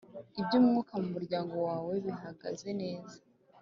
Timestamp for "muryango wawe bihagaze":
1.15-2.69